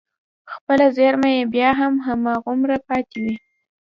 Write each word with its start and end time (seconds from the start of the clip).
خپله 0.53 0.85
زېرمه 0.97 1.29
يې 1.35 1.43
بيا 1.53 1.69
هم 1.79 1.93
هماغومره 2.07 2.77
پاتې 2.87 3.17
وي. 3.23 3.33